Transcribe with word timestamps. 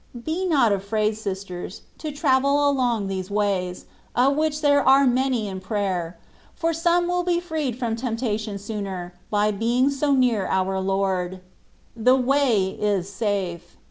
Be 0.23 0.45
not 0.47 0.71
afraid, 0.73 1.15
sisters, 1.15 1.83
to 1.99 2.11
travel 2.11 2.67
along 2.67 3.05
these 3.05 3.29
ways, 3.29 3.85
of 4.15 4.35
which 4.35 4.61
there 4.61 4.81
are 4.81 5.05
many 5.05 5.47
in 5.47 5.59
prayer, 5.59 6.17
for 6.55 6.73
some 6.73 7.07
will 7.07 7.21
be 7.21 7.39
freed 7.39 7.77
from 7.77 7.95
temptation 7.95 8.57
sooner, 8.57 9.13
by 9.29 9.51
being 9.51 9.91
near 10.17 10.47
our 10.47 10.79
Lord. 10.79 11.41
The 11.95 12.15
way 12.15 12.69
is 12.69 13.13
safe. 13.13 13.77